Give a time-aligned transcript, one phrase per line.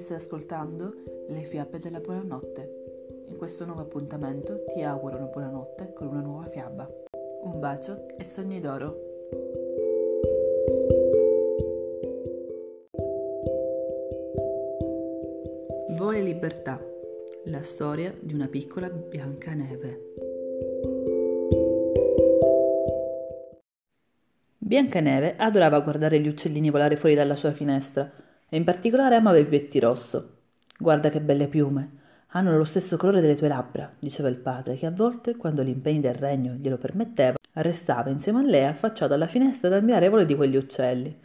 [0.00, 0.92] stai ascoltando
[1.28, 3.26] Le fiabe della buonanotte.
[3.28, 6.90] In questo nuovo appuntamento ti auguro una buonanotte con una nuova fiaba.
[7.44, 8.96] Un bacio e sogni d'oro.
[15.90, 16.84] Vole libertà.
[17.44, 20.06] La storia di una piccola Biancaneve.
[24.58, 29.44] Biancaneve adorava guardare gli uccellini volare fuori dalla sua finestra e in particolare amava i
[29.44, 30.36] pettirosso.
[30.78, 31.98] Guarda che belle piume,
[32.32, 35.68] hanno lo stesso colore delle tue labbra, diceva il padre, che a volte, quando gli
[35.68, 40.26] impegni del regno glielo permetteva, restava insieme a lei affacciato alla finestra ad ammirare voli
[40.26, 41.16] di quegli uccelli.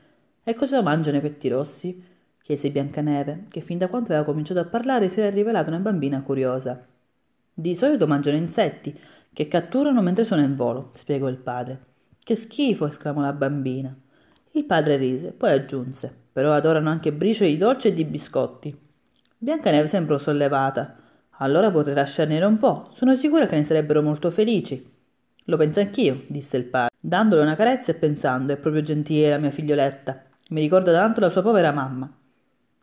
[0.44, 2.12] E cosa mangiano i pettirossi?
[2.42, 6.22] chiese Biancaneve, che fin da quando aveva cominciato a parlare si era rivelata una bambina
[6.22, 6.86] curiosa.
[7.54, 8.98] Di solito mangiano insetti,
[9.32, 11.80] che catturano mentre sono in volo, spiegò il padre.
[12.20, 12.88] Che schifo!
[12.88, 13.96] esclamò la bambina.
[14.56, 18.78] Il padre rise, poi aggiunse: Però adorano anche bricioli di dolce e di biscotti.
[19.36, 20.96] Biancaneve sembrò sollevata.
[21.38, 24.92] Allora potrei lasciarne un po', sono sicura che ne sarebbero molto felici.
[25.46, 29.40] Lo penso anch'io, disse il padre, dandole una carezza e pensando: È proprio gentile la
[29.40, 30.22] mia figlioletta.
[30.50, 32.16] Mi ricorda tanto la sua povera mamma.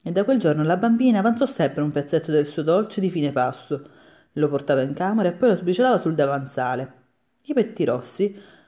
[0.02, 3.30] E da quel giorno la bambina avanzò sempre un pezzetto del suo dolce di fine
[3.30, 3.88] passo,
[4.32, 6.92] lo portava in camera e poi lo sbriciolava sul davanzale.
[7.42, 8.58] I pettirossi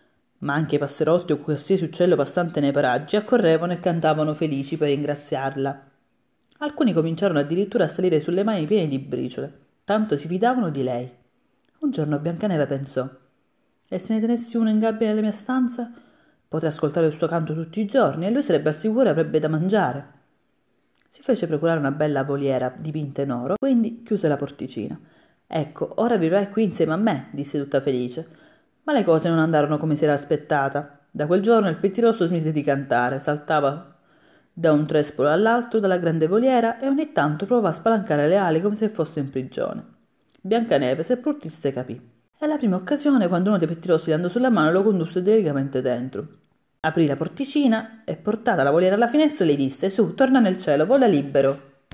[0.43, 4.89] ma anche i passerotti o qualsiasi uccello passante nei paraggi accorrevano e cantavano felici per
[4.89, 5.91] ringraziarla.
[6.59, 9.53] Alcuni cominciarono addirittura a salire sulle mani piene di briciole,
[9.85, 11.11] tanto si fidavano di lei.
[11.81, 13.09] Un giorno Biancaneve pensò:
[13.89, 15.93] E se ne tenessi uno in gabbia nella mia stanza?
[16.48, 19.48] Potrei ascoltare il suo canto tutti i giorni e lui sarebbe al sicuro avrebbe da
[19.48, 20.20] mangiare.
[21.09, 24.98] Si fece procurare una bella voliera dipinta in oro, quindi chiuse la porticina.
[25.47, 28.27] Ecco, ora vivrai qui insieme a me, disse tutta felice.
[28.85, 30.99] Ma le cose non andarono come si era aspettata.
[31.11, 33.95] Da quel giorno il pettirosso smise di cantare, saltava
[34.53, 38.61] da un trespolo all'altro dalla grande voliera e ogni tanto provava a spalancare le ali
[38.61, 39.85] come se fosse in prigione.
[40.41, 41.95] Biancaneve, seppur triste, capì.
[41.95, 45.81] E alla prima occasione, quando uno dei pettirossi gli andò sulla mano, lo condusse delicatamente
[45.81, 46.27] dentro.
[46.81, 50.85] Aprì la porticina e, portata la voliera alla finestra, le disse: Su, torna nel cielo,
[50.85, 51.71] vola libero.